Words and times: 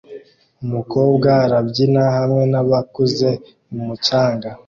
Umukobwa 0.65 1.29
arabyina 1.45 2.03
hamwe 2.17 2.43
nabakuze 2.51 3.29
mumucanga 3.71 4.49